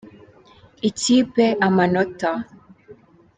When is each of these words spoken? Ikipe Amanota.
Ikipe 0.89 1.45
Amanota. 1.67 2.31